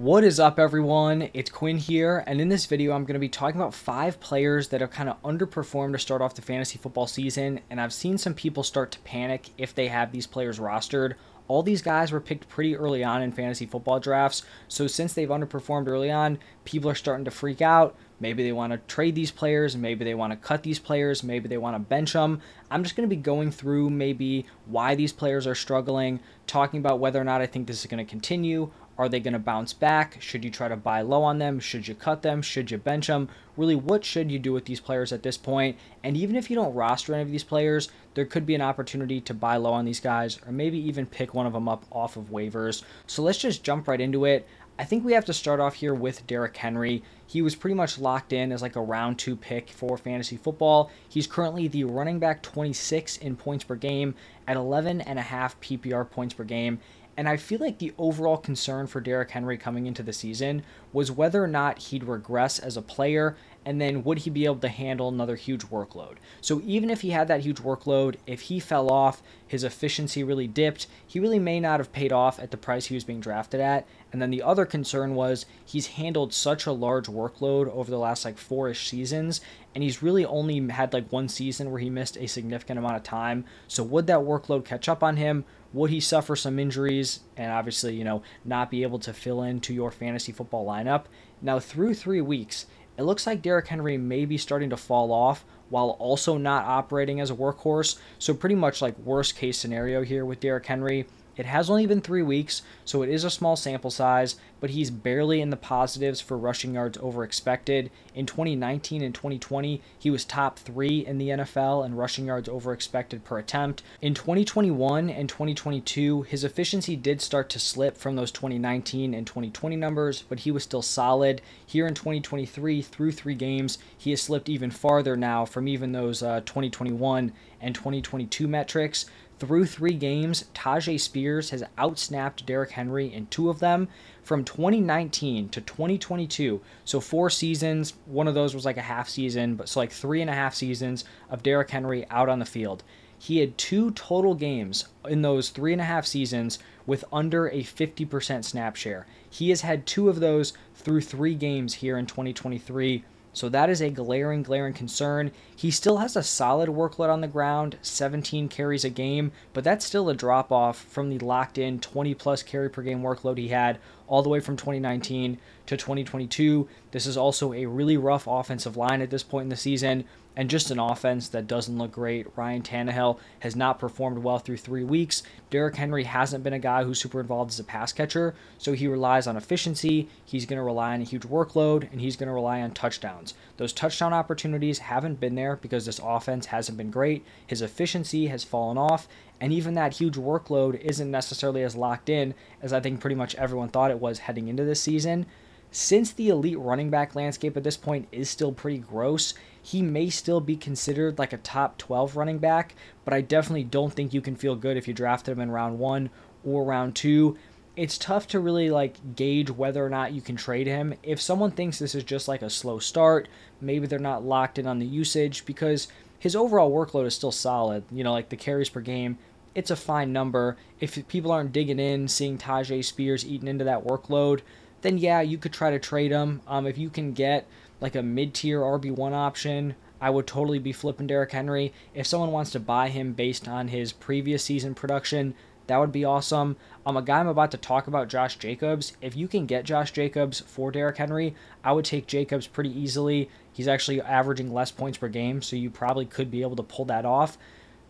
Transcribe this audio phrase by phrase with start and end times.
[0.00, 1.28] What is up, everyone?
[1.34, 4.68] It's Quinn here, and in this video, I'm going to be talking about five players
[4.68, 8.16] that have kind of underperformed to start off the fantasy football season, and I've seen
[8.16, 11.16] some people start to panic if they have these players rostered.
[11.48, 15.28] All these guys were picked pretty early on in fantasy football drafts, so since they've
[15.28, 17.94] underperformed early on, people are starting to freak out.
[18.20, 21.46] Maybe they want to trade these players, maybe they want to cut these players, maybe
[21.46, 22.40] they want to bench them.
[22.70, 27.00] I'm just going to be going through maybe why these players are struggling, talking about
[27.00, 28.70] whether or not I think this is going to continue,
[29.00, 30.20] are they going to bounce back?
[30.20, 31.58] Should you try to buy low on them?
[31.58, 32.42] Should you cut them?
[32.42, 33.30] Should you bench them?
[33.56, 35.78] Really, what should you do with these players at this point?
[36.04, 39.18] And even if you don't roster any of these players, there could be an opportunity
[39.22, 42.18] to buy low on these guys or maybe even pick one of them up off
[42.18, 42.82] of waivers.
[43.06, 44.46] So let's just jump right into it.
[44.78, 47.02] I think we have to start off here with Derrick Henry.
[47.26, 50.90] He was pretty much locked in as like a round two pick for fantasy football.
[51.06, 54.14] He's currently the running back 26 in points per game
[54.48, 56.80] at 11 and a half PPR points per game.
[57.16, 61.12] And I feel like the overall concern for Derrick Henry coming into the season was
[61.12, 64.68] whether or not he'd regress as a player and then would he be able to
[64.68, 66.16] handle another huge workload?
[66.40, 70.46] So even if he had that huge workload, if he fell off, his efficiency really
[70.46, 73.60] dipped, he really may not have paid off at the price he was being drafted
[73.60, 73.86] at.
[74.12, 78.24] And then the other concern was he's handled such a large workload over the last
[78.24, 79.40] like four-ish seasons,
[79.74, 83.02] and he's really only had like one season where he missed a significant amount of
[83.02, 83.44] time.
[83.68, 85.44] So would that workload catch up on him?
[85.72, 89.72] Would he suffer some injuries and obviously, you know, not be able to fill into
[89.72, 91.04] your fantasy football lineup?
[91.40, 92.66] Now, through three weeks,
[92.98, 97.20] it looks like Derrick Henry may be starting to fall off while also not operating
[97.20, 97.96] as a workhorse.
[98.18, 101.06] So, pretty much like worst case scenario here with Derrick Henry.
[101.36, 104.90] It has only been three weeks, so it is a small sample size, but he's
[104.90, 107.90] barely in the positives for rushing yards over expected.
[108.14, 112.72] In 2019 and 2020, he was top three in the NFL in rushing yards over
[112.72, 113.82] expected per attempt.
[114.02, 119.76] In 2021 and 2022, his efficiency did start to slip from those 2019 and 2020
[119.76, 121.40] numbers, but he was still solid.
[121.64, 126.22] Here in 2023, through three games, he has slipped even farther now from even those
[126.22, 129.06] uh, 2021 and 2022 metrics.
[129.40, 133.88] Through three games, Tyjae Spears has outsnapped Derrick Henry in two of them
[134.22, 136.60] from 2019 to 2022.
[136.84, 137.94] So four seasons.
[138.04, 140.54] One of those was like a half season, but so like three and a half
[140.54, 142.84] seasons of Derrick Henry out on the field.
[143.18, 147.62] He had two total games in those three and a half seasons with under a
[147.62, 149.06] 50% snap share.
[149.28, 153.80] He has had two of those through three games here in 2023 so that is
[153.80, 155.30] a glaring, glaring concern.
[155.54, 159.84] He still has a solid workload on the ground, 17 carries a game, but that's
[159.84, 163.48] still a drop off from the locked in 20 plus carry per game workload he
[163.48, 163.78] had
[164.10, 166.68] all the way from 2019 to 2022.
[166.90, 170.04] This is also a really rough offensive line at this point in the season
[170.36, 172.26] and just an offense that doesn't look great.
[172.36, 175.22] Ryan Tannehill has not performed well through three weeks.
[175.50, 178.86] Derrick Henry hasn't been a guy who's super involved as a pass catcher, so he
[178.86, 180.08] relies on efficiency.
[180.24, 183.34] He's going to rely on a huge workload, and he's going to rely on touchdowns.
[183.56, 187.24] Those touchdown opportunities haven't been there because this offense hasn't been great.
[187.46, 189.08] His efficiency has fallen off,
[189.40, 193.34] and even that huge workload isn't necessarily as locked in as I think pretty much
[193.36, 195.26] everyone thought it was heading into this season.
[195.72, 200.10] Since the elite running back landscape at this point is still pretty gross, he may
[200.10, 202.74] still be considered like a top 12 running back,
[203.04, 205.78] but I definitely don't think you can feel good if you drafted him in round
[205.78, 206.10] 1
[206.44, 207.36] or round 2.
[207.76, 210.94] It's tough to really like gauge whether or not you can trade him.
[211.04, 213.28] If someone thinks this is just like a slow start,
[213.60, 215.86] maybe they're not locked in on the usage because
[216.20, 217.82] his overall workload is still solid.
[217.90, 219.18] You know, like the carries per game,
[219.54, 220.56] it's a fine number.
[220.78, 224.42] If people aren't digging in, seeing Tyjae Spears eating into that workload,
[224.82, 226.42] then yeah, you could try to trade him.
[226.46, 227.46] Um, if you can get
[227.80, 231.72] like a mid tier RB1 option, I would totally be flipping Derrick Henry.
[231.94, 235.34] If someone wants to buy him based on his previous season production,
[235.70, 236.56] that would be awesome.
[236.84, 238.94] Um, a guy I'm about to talk about, Josh Jacobs.
[239.00, 243.30] If you can get Josh Jacobs for Derrick Henry, I would take Jacobs pretty easily.
[243.60, 246.86] He's actually averaging less points per game, so you probably could be able to pull
[246.86, 247.36] that off.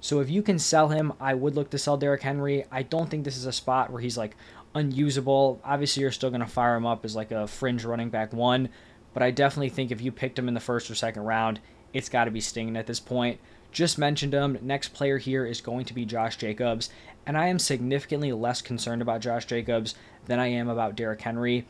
[0.01, 2.65] So if you can sell him, I would look to sell Derrick Henry.
[2.73, 4.35] I don't think this is a spot where he's like
[4.75, 5.61] unusable.
[5.63, 8.69] Obviously, you're still going to fire him up as like a fringe running back one,
[9.15, 11.61] but I definitely think if you picked him in the first or second round,
[11.93, 13.39] it's got to be stinging at this point.
[13.71, 14.59] Just mentioned him.
[14.61, 16.91] Next player here is going to be Josh Jacobs,
[17.25, 19.95] and I am significantly less concerned about Josh Jacobs
[20.27, 21.65] than I am about Derrick Henry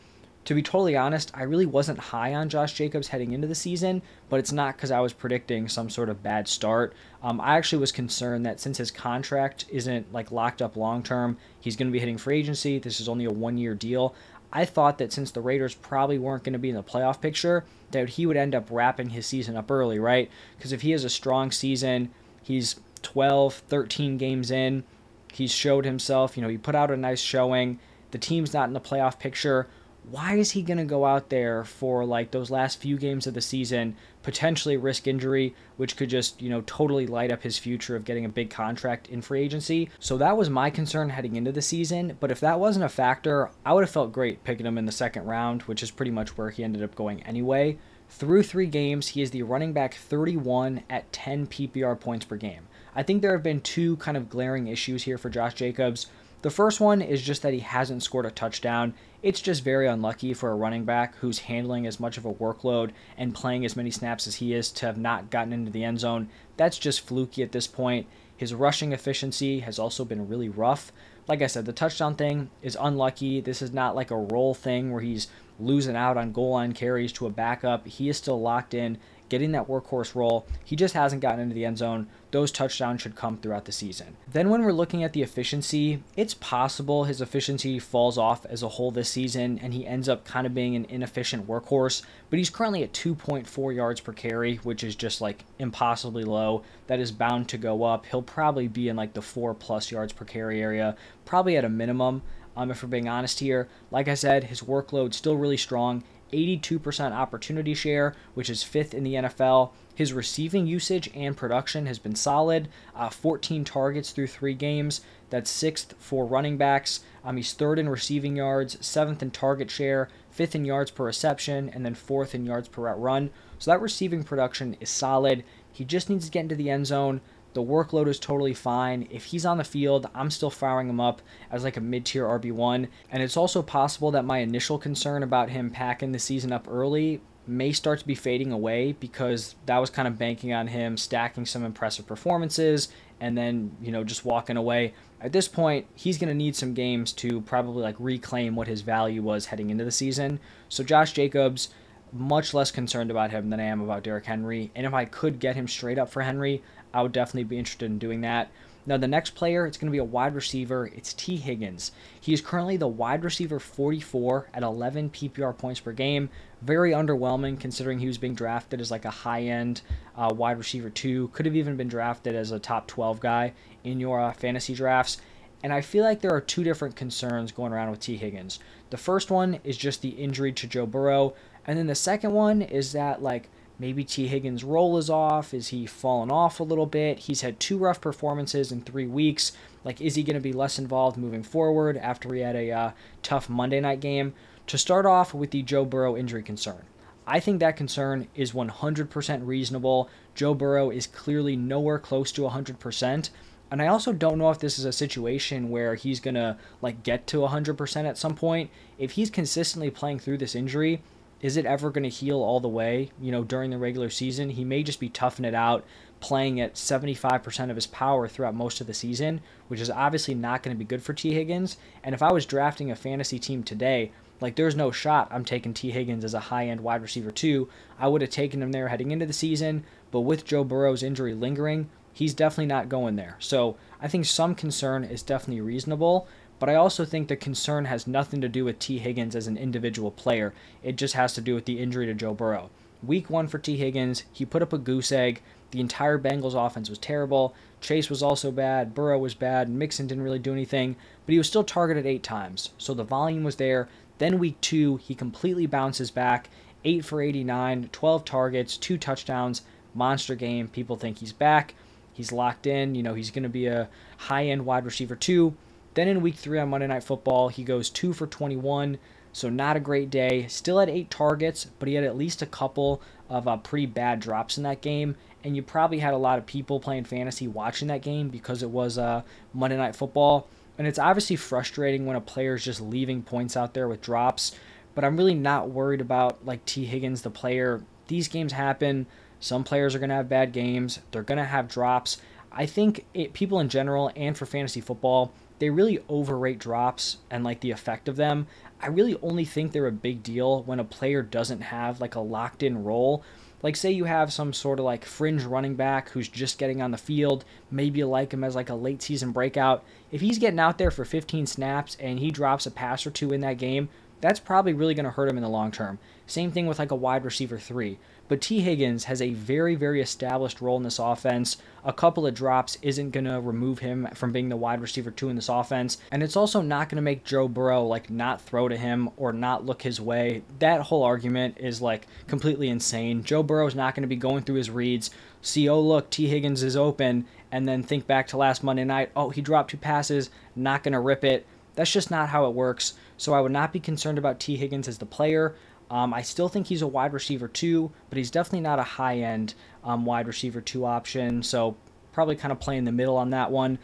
[0.45, 4.01] to be totally honest, I really wasn't high on Josh Jacobs heading into the season,
[4.29, 6.93] but it's not because I was predicting some sort of bad start.
[7.21, 11.37] Um, I actually was concerned that since his contract isn't like locked up long term,
[11.59, 12.79] he's going to be hitting free agency.
[12.79, 14.15] This is only a one year deal.
[14.51, 17.63] I thought that since the Raiders probably weren't going to be in the playoff picture,
[17.91, 20.29] that he would end up wrapping his season up early, right?
[20.57, 22.09] Because if he has a strong season,
[22.41, 24.83] he's 12, 13 games in,
[25.31, 27.79] he's showed himself, you know, he put out a nice showing,
[28.09, 29.67] the team's not in the playoff picture
[30.09, 33.33] why is he going to go out there for like those last few games of
[33.33, 37.95] the season, potentially risk injury, which could just, you know, totally light up his future
[37.95, 39.89] of getting a big contract in free agency?
[39.99, 42.17] So that was my concern heading into the season.
[42.19, 44.91] But if that wasn't a factor, I would have felt great picking him in the
[44.91, 47.77] second round, which is pretty much where he ended up going anyway.
[48.09, 52.67] Through three games, he is the running back 31 at 10 PPR points per game.
[52.93, 56.07] I think there have been two kind of glaring issues here for Josh Jacobs.
[56.41, 58.95] The first one is just that he hasn't scored a touchdown.
[59.21, 62.91] It's just very unlucky for a running back who's handling as much of a workload
[63.15, 65.99] and playing as many snaps as he is to have not gotten into the end
[65.99, 66.29] zone.
[66.57, 68.07] That's just fluky at this point.
[68.35, 70.91] His rushing efficiency has also been really rough.
[71.27, 73.39] Like I said, the touchdown thing is unlucky.
[73.39, 75.27] This is not like a role thing where he's
[75.59, 77.85] losing out on goal line carries to a backup.
[77.85, 78.97] He is still locked in
[79.31, 80.45] getting that workhorse role.
[80.65, 82.07] He just hasn't gotten into the end zone.
[82.31, 84.17] Those touchdowns should come throughout the season.
[84.29, 88.67] Then, when we're looking at the efficiency, it's possible his efficiency falls off as a
[88.67, 92.03] whole this season and he ends up kind of being an inefficient workhorse.
[92.29, 96.63] But he's currently at 2.4 yards per carry, which is just like impossibly low.
[96.87, 98.05] That is bound to go up.
[98.07, 101.69] He'll probably be in like the 4 plus yards per carry area, probably at a
[101.69, 102.21] minimum.
[102.57, 106.03] Um, if we're being honest here, like I said, his workload still really strong.
[106.31, 109.71] 82% opportunity share, which is fifth in the NFL.
[109.93, 112.69] His receiving usage and production has been solid.
[112.95, 115.01] Uh, 14 targets through three games.
[115.29, 117.01] That's sixth for running backs.
[117.23, 121.69] Um, he's third in receiving yards, seventh in target share, fifth in yards per reception,
[121.69, 123.29] and then fourth in yards per route run.
[123.59, 125.43] So that receiving production is solid.
[125.71, 127.21] He just needs to get into the end zone.
[127.53, 129.07] The workload is totally fine.
[129.09, 131.21] If he's on the field, I'm still firing him up
[131.51, 132.87] as like a mid tier RB1.
[133.11, 137.21] And it's also possible that my initial concern about him packing the season up early
[137.47, 141.45] may start to be fading away because that was kind of banking on him stacking
[141.45, 142.89] some impressive performances
[143.19, 144.93] and then, you know, just walking away.
[145.19, 148.81] At this point, he's going to need some games to probably like reclaim what his
[148.81, 150.39] value was heading into the season.
[150.69, 151.69] So Josh Jacobs,
[152.13, 154.71] much less concerned about him than I am about Derrick Henry.
[154.75, 156.63] And if I could get him straight up for Henry,
[156.93, 158.49] I would definitely be interested in doing that.
[158.85, 160.87] Now, the next player, it's going to be a wide receiver.
[160.87, 161.91] It's Tee Higgins.
[162.19, 166.29] He is currently the wide receiver 44 at 11 PPR points per game.
[166.63, 169.81] Very underwhelming considering he was being drafted as like a high end
[170.15, 171.27] uh, wide receiver, two.
[171.29, 173.53] Could have even been drafted as a top 12 guy
[173.83, 175.17] in your uh, fantasy drafts.
[175.63, 178.59] And I feel like there are two different concerns going around with Tee Higgins.
[178.89, 181.35] The first one is just the injury to Joe Burrow.
[181.67, 183.47] And then the second one is that, like,
[183.81, 185.55] Maybe Tee Higgins' role is off.
[185.55, 187.17] Is he fallen off a little bit?
[187.17, 189.53] He's had two rough performances in three weeks.
[189.83, 192.91] Like, is he going to be less involved moving forward after he had a uh,
[193.23, 194.35] tough Monday night game?
[194.67, 196.83] To start off with the Joe Burrow injury concern,
[197.25, 200.11] I think that concern is 100% reasonable.
[200.35, 203.29] Joe Burrow is clearly nowhere close to 100%.
[203.71, 207.01] And I also don't know if this is a situation where he's going to like
[207.01, 208.69] get to 100% at some point.
[208.99, 211.01] If he's consistently playing through this injury,
[211.41, 214.51] is it ever going to heal all the way, you know, during the regular season?
[214.51, 215.85] He may just be toughing it out,
[216.19, 220.61] playing at 75% of his power throughout most of the season, which is obviously not
[220.61, 221.77] going to be good for Tee Higgins.
[222.03, 225.73] And if I was drafting a fantasy team today, like there's no shot I'm taking
[225.73, 227.69] Tee Higgins as a high-end wide receiver two.
[227.99, 231.33] I would have taken him there heading into the season, but with Joe Burrow's injury
[231.33, 233.35] lingering, he's definitely not going there.
[233.39, 236.27] So I think some concern is definitely reasonable,
[236.61, 239.57] but I also think the concern has nothing to do with Tee Higgins as an
[239.57, 240.53] individual player.
[240.83, 242.69] It just has to do with the injury to Joe Burrow.
[243.01, 245.41] Week one for Tee Higgins, he put up a goose egg.
[245.71, 247.55] The entire Bengals offense was terrible.
[247.81, 248.93] Chase was also bad.
[248.93, 249.69] Burrow was bad.
[249.69, 252.69] Mixon didn't really do anything, but he was still targeted eight times.
[252.77, 253.89] So the volume was there.
[254.19, 256.47] Then week two, he completely bounces back.
[256.85, 259.63] 8 for 89, 12 targets, two touchdowns,
[259.95, 260.67] monster game.
[260.67, 261.73] People think he's back.
[262.13, 262.93] He's locked in.
[262.93, 265.55] You know, he's going to be a high end wide receiver, two.
[265.93, 268.97] Then in week three on Monday Night Football, he goes two for 21,
[269.33, 270.47] so not a great day.
[270.47, 274.19] Still had eight targets, but he had at least a couple of uh, pretty bad
[274.19, 275.15] drops in that game.
[275.43, 278.69] And you probably had a lot of people playing fantasy watching that game because it
[278.69, 280.47] was uh, Monday Night Football.
[280.77, 284.53] And it's obviously frustrating when a player is just leaving points out there with drops.
[284.95, 287.83] But I'm really not worried about like Tee Higgins, the player.
[288.07, 289.07] These games happen.
[289.39, 290.99] Some players are going to have bad games.
[291.11, 292.17] They're going to have drops.
[292.51, 297.43] I think it, people in general and for fantasy football, they really overrate drops and
[297.43, 298.47] like the effect of them.
[298.81, 302.19] I really only think they're a big deal when a player doesn't have like a
[302.19, 303.23] locked in role.
[303.61, 306.89] Like, say you have some sort of like fringe running back who's just getting on
[306.89, 307.45] the field.
[307.69, 309.83] Maybe you like him as like a late season breakout.
[310.11, 313.31] If he's getting out there for 15 snaps and he drops a pass or two
[313.31, 313.89] in that game,
[314.19, 315.99] that's probably really going to hurt him in the long term.
[316.25, 317.99] Same thing with like a wide receiver three.
[318.31, 321.57] But Tee Higgins has a very, very established role in this offense.
[321.83, 325.27] A couple of drops isn't going to remove him from being the wide receiver two
[325.27, 325.97] in this offense.
[326.13, 329.33] And it's also not going to make Joe Burrow like not throw to him or
[329.33, 330.43] not look his way.
[330.59, 333.21] That whole argument is like completely insane.
[333.21, 335.09] Joe Burrow is not going to be going through his reads,
[335.41, 339.11] see, oh, look, Tee Higgins is open, and then think back to last Monday night,
[339.13, 341.45] oh, he dropped two passes, not going to rip it.
[341.75, 342.93] That's just not how it works.
[343.17, 345.55] So I would not be concerned about Tee Higgins as the player.
[345.91, 349.17] Um, I still think he's a wide receiver two, but he's definitely not a high
[349.19, 351.43] end um, wide receiver two option.
[351.43, 351.75] So
[352.13, 353.77] probably kind of playing the middle on that one.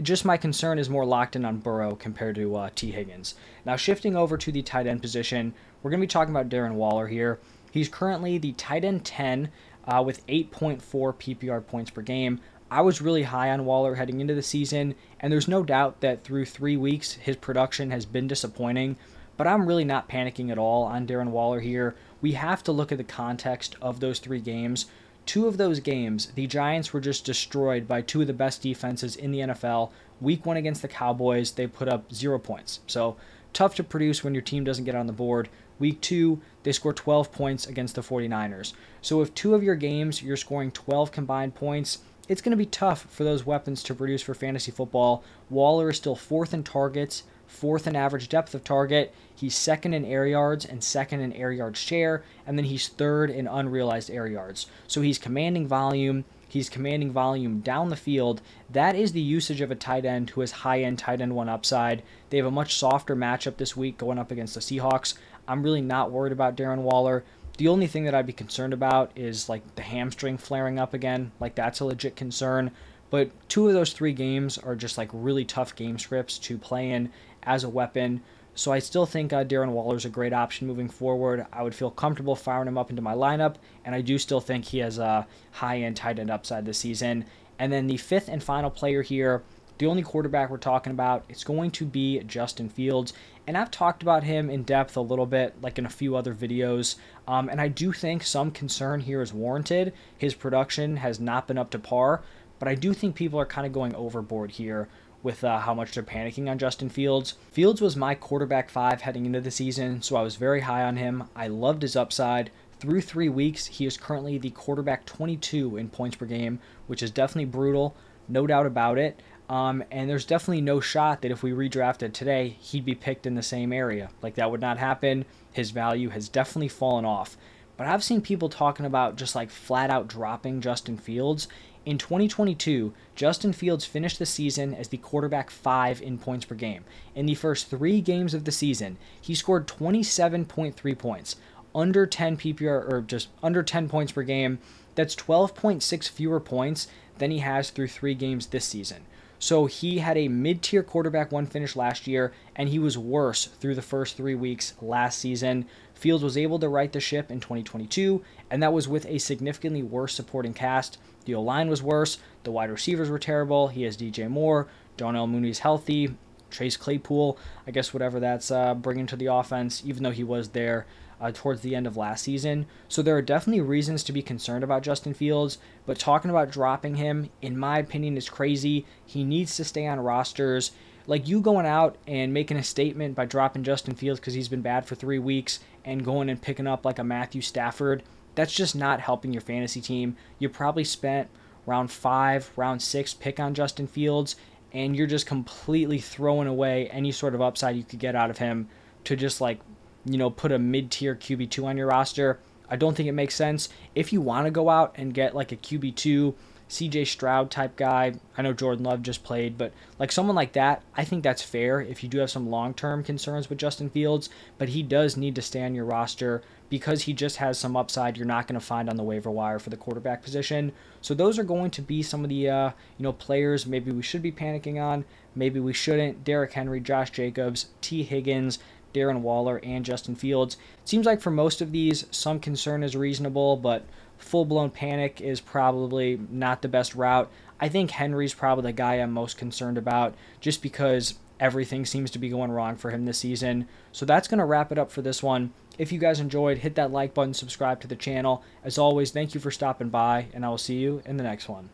[0.00, 3.34] Just my concern is more locked in on Burrow compared to uh, Tee Higgins.
[3.66, 6.74] Now shifting over to the tight end position, we're going to be talking about Darren
[6.74, 7.38] Waller here.
[7.70, 9.50] He's currently the tight end 10
[9.86, 12.40] uh, with 8.4 PPR points per game.
[12.70, 16.24] I was really high on Waller heading into the season, and there's no doubt that
[16.24, 18.96] through three weeks, his production has been disappointing
[19.42, 21.96] but I'm really not panicking at all on Darren Waller here.
[22.20, 24.86] We have to look at the context of those three games.
[25.26, 29.16] Two of those games, the Giants were just destroyed by two of the best defenses
[29.16, 29.90] in the NFL.
[30.20, 32.78] Week one against the Cowboys, they put up zero points.
[32.86, 33.16] So
[33.52, 35.48] tough to produce when your team doesn't get on the board.
[35.80, 38.74] Week two, they score 12 points against the 49ers.
[39.00, 42.66] So if two of your games you're scoring 12 combined points, it's going to be
[42.66, 45.24] tough for those weapons to produce for fantasy football.
[45.50, 49.14] Waller is still fourth in targets, fourth in average depth of target.
[49.34, 53.30] He's second in air yards and second in air yard share, and then he's third
[53.30, 54.66] in unrealized air yards.
[54.86, 56.24] So he's commanding volume.
[56.48, 58.42] He's commanding volume down the field.
[58.68, 61.48] That is the usage of a tight end who has high end tight end one
[61.48, 62.02] upside.
[62.30, 65.14] They have a much softer matchup this week going up against the Seahawks.
[65.46, 67.24] I'm really not worried about Darren Waller.
[67.58, 71.32] The only thing that I'd be concerned about is like the hamstring flaring up again.
[71.40, 72.70] Like that's a legit concern.
[73.12, 76.90] But two of those three games are just like really tough game scripts to play
[76.90, 77.10] in
[77.42, 78.22] as a weapon.
[78.54, 81.46] So I still think uh, Darren Waller is a great option moving forward.
[81.52, 84.66] I would feel comfortable firing him up into my lineup, and I do still think
[84.66, 87.24] he has a high end tight end upside this season.
[87.58, 89.42] And then the fifth and final player here,
[89.78, 93.14] the only quarterback we're talking about, it's going to be Justin Fields.
[93.46, 96.34] And I've talked about him in depth a little bit, like in a few other
[96.34, 96.96] videos.
[97.26, 99.92] Um, and I do think some concern here is warranted.
[100.18, 102.22] His production has not been up to par.
[102.58, 104.88] But I do think people are kind of going overboard here
[105.22, 107.34] with uh, how much they're panicking on Justin Fields.
[107.50, 110.96] Fields was my quarterback five heading into the season, so I was very high on
[110.96, 111.24] him.
[111.36, 112.50] I loved his upside.
[112.78, 117.10] Through three weeks, he is currently the quarterback 22 in points per game, which is
[117.10, 117.96] definitely brutal,
[118.28, 119.20] no doubt about it.
[119.48, 123.34] Um, and there's definitely no shot that if we redrafted today, he'd be picked in
[123.34, 124.10] the same area.
[124.22, 125.26] Like that would not happen.
[125.52, 127.36] His value has definitely fallen off.
[127.76, 131.48] But I've seen people talking about just like flat out dropping Justin Fields,
[131.84, 136.84] in 2022, Justin Fields finished the season as the quarterback 5 in points per game.
[137.14, 141.36] In the first 3 games of the season, he scored 27.3 points,
[141.74, 144.58] under 10 PPR or just under 10 points per game.
[144.94, 146.86] That's 12.6 fewer points
[147.18, 149.04] than he has through 3 games this season.
[149.42, 153.46] So he had a mid tier quarterback one finish last year, and he was worse
[153.46, 155.66] through the first three weeks last season.
[156.02, 159.82] Fields was able to right the ship in 2022, and that was with a significantly
[159.82, 160.98] worse supporting cast.
[161.24, 163.68] The O line was worse, the wide receivers were terrible.
[163.68, 166.14] He has DJ Moore, Darnell Mooney's healthy,
[166.50, 170.50] Chase Claypool, I guess whatever that's uh, bringing to the offense, even though he was
[170.50, 170.86] there
[171.20, 172.66] uh, towards the end of last season.
[172.88, 176.96] So there are definitely reasons to be concerned about Justin Fields, but talking about dropping
[176.96, 178.84] him, in my opinion, is crazy.
[179.06, 180.72] He needs to stay on rosters.
[181.06, 184.62] Like you going out and making a statement by dropping Justin Fields because he's been
[184.62, 188.02] bad for three weeks and going and picking up like a Matthew Stafford,
[188.34, 190.16] that's just not helping your fantasy team.
[190.38, 191.28] You probably spent
[191.66, 194.36] round five, round six pick on Justin Fields,
[194.72, 198.38] and you're just completely throwing away any sort of upside you could get out of
[198.38, 198.68] him
[199.04, 199.58] to just like
[200.04, 202.40] you know, put a mid tier QB2 on your roster.
[202.68, 203.68] I don't think it makes sense.
[203.94, 206.34] If you want to go out and get like a QB2,
[206.72, 210.82] CJ Stroud type guy, I know Jordan Love just played, but like someone like that,
[210.96, 214.30] I think that's fair if you do have some long term concerns with Justin Fields,
[214.56, 218.16] but he does need to stay on your roster because he just has some upside
[218.16, 220.72] you're not going to find on the waiver wire for the quarterback position.
[221.02, 224.00] So those are going to be some of the uh, you know players maybe we
[224.00, 226.24] should be panicking on, maybe we shouldn't.
[226.24, 228.58] Derrick Henry, Josh Jacobs, Tee Higgins,
[228.94, 230.54] Darren Waller, and Justin Fields.
[230.82, 233.84] It seems like for most of these, some concern is reasonable, but
[234.22, 237.30] full blown panic is probably not the best route.
[237.60, 242.18] I think Henry's probably the guy I'm most concerned about just because everything seems to
[242.18, 243.68] be going wrong for him this season.
[243.90, 245.52] So that's going to wrap it up for this one.
[245.78, 248.44] If you guys enjoyed, hit that like button, subscribe to the channel.
[248.62, 251.48] As always, thank you for stopping by, and I will see you in the next
[251.48, 251.70] one.